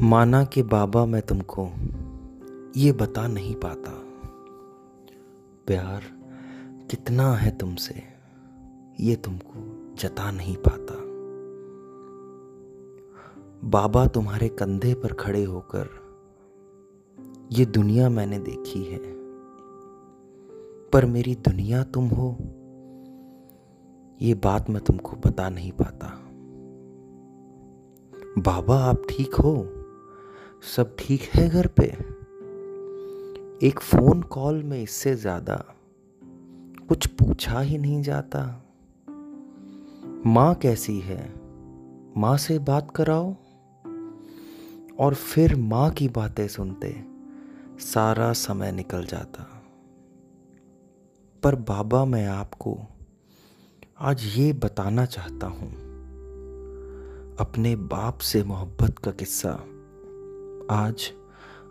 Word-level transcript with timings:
माना 0.00 0.44
कि 0.44 0.62
बाबा 0.62 1.06
मैं 1.06 1.22
तुमको 1.22 1.64
ये 2.76 2.92
बता 2.92 3.26
नहीं 3.28 3.54
पाता। 3.54 3.90
प्यार 5.66 6.02
कितना 6.90 7.32
है 7.32 7.50
तुमसे, 7.58 8.02
ये 9.00 9.16
तुमको 9.16 9.94
जता 9.94 10.30
नहीं 10.30 10.56
पाता। 10.56 10.94
बाबा 13.68 14.06
तुम्हारे 14.06 14.48
कंधे 14.48 14.94
पर 14.94 15.12
खड़े 15.12 15.44
होकर 15.44 15.88
ये 17.52 17.66
दुनिया 17.66 18.08
मैंने 18.08 18.38
देखी 18.38 18.82
है, 18.82 18.98
पर 20.90 21.06
मेरी 21.06 21.34
दुनिया 21.34 21.82
तुम 21.84 22.08
हो, 22.08 22.36
ये 24.22 24.34
बात 24.34 24.70
मैं 24.70 24.84
तुमको 24.84 25.16
बता 25.16 25.48
नहीं 25.48 25.72
पाता। 25.72 26.18
बाबा 28.38 28.78
आप 28.78 29.02
ठीक 29.10 29.34
हो? 29.34 29.54
सब 30.62 30.96
ठीक 30.98 31.22
है 31.22 31.48
घर 31.48 31.66
पे? 31.66 31.84
एक 33.66 33.80
फ़ोन 33.80 34.22
कॉल 34.22 34.62
में 34.62 34.82
इससे 34.82 35.14
ज़्यादा 35.14 35.64
कुछ 36.88 37.06
पूछा 37.06 37.60
ही 37.60 37.78
नहीं 37.78 38.02
जाता। 38.02 38.64
माँ 40.26 40.54
कैसी 40.54 40.98
है? 41.00 41.32
माँ 42.16 42.36
से 42.36 42.58
बात 42.58 42.90
कराओ। 42.96 43.34
और 44.98 45.14
फिर 45.14 45.56
माँ 45.56 45.90
की 45.90 46.08
बातें 46.08 46.48
सुनते 46.48 47.04
सारा 47.78 48.32
समय 48.32 48.72
निकल 48.72 49.04
जाता। 49.04 49.62
पर 51.42 51.54
बाबा 51.54 52.04
मैं 52.04 52.26
आपको 52.26 52.78
आज 54.00 54.22
ये 54.36 54.52
बताना 54.52 55.04
चाहता 55.06 55.46
हूँ। 55.46 55.72
अपने 57.36 57.76
बाप 57.76 58.18
से 58.18 58.44
मोहब्बत 58.44 58.98
का 58.98 59.10
किस्सा। 59.10 59.64
आज 60.70 61.10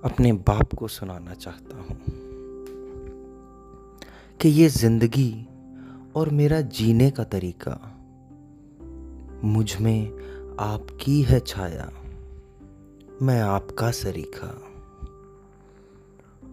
अपने 0.04 0.34
बाप 0.34 0.74
को 0.74 0.88
सुनाना 0.88 1.34
चाहता 1.34 1.78
हूँ 1.78 1.98
कि 4.42 4.50
ये 4.50 4.70
ज़िंदगी 4.70 5.48
और 6.16 6.30
मेरा 6.30 6.62
जीने 6.62 7.12
का 7.12 7.24
तरीका 7.24 7.78
मुझमें 9.44 10.12
आपकी 10.60 11.22
है 11.22 11.40
छाया, 11.40 11.90
मैं 13.22 13.42
आपका 13.42 13.92
सरीखा। 13.92 14.48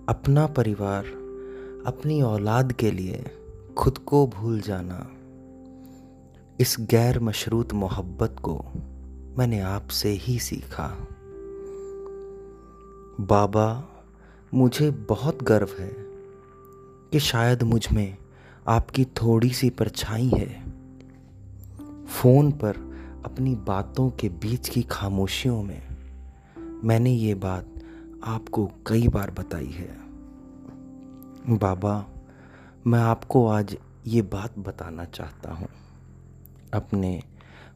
अपना 0.08 0.46
परिवार, 0.46 1.04
अपनी 1.86 2.22
औलाद 2.22 2.72
के 2.72 2.90
लिए 2.90 3.24
खुद 3.78 3.98
को 3.98 4.26
भूल 4.26 4.60
जाना, 4.60 5.06
इस 6.60 6.76
गैर 6.80 7.20
मशरूत 7.20 7.72
मोहब्बत 7.72 8.36
को 8.40 8.58
मैंने 9.38 9.60
आपसे 9.60 10.08
ही 10.08 10.38
सीखा। 10.38 11.17
बाबा, 13.20 13.88
मुझे 14.54 14.90
बहुत 14.90 15.42
गर्व 15.42 15.68
है 15.78 15.94
कि 17.12 17.20
शायद 17.20 17.62
मुझमें 17.62 18.18
आपकी 18.68 19.04
थोड़ी 19.04 19.50
सी 19.50 19.70
परछाई 19.70 20.28
है। 20.28 20.70
फ़ोन 22.06 22.50
पर 22.52 22.76
अपनी 23.24 23.54
बातों 23.54 24.10
के 24.10 24.28
बीच 24.28 24.68
की 24.68 24.82
खामोशियों 24.82 25.62
में 25.62 25.82
मैंने 26.84 27.10
ये 27.10 27.34
बात 27.34 27.66
आपको 28.24 28.70
कई 28.86 29.08
बार 29.08 29.30
बताई 29.30 29.70
है। 29.70 29.98
बाबा, 31.58 32.06
मैं 32.86 33.00
आपको 33.00 33.48
आज 33.48 33.76
ये 34.06 34.22
बात 34.22 34.58
बताना 34.58 35.04
चाहता 35.04 35.52
हूँ। 35.52 35.68
अपने 36.74 37.22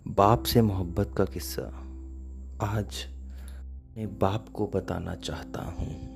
बाप 0.08 0.42
से 0.42 0.62
मोहब्बत 0.62 1.14
का 1.18 1.24
किस्सा। 1.24 1.84
आज 2.62 3.06
अपने 3.92 4.06
बाप 4.06 4.48
को 4.48 4.66
बताना 4.66 5.14
चाहता 5.14 5.62
हूँ। 5.62 6.11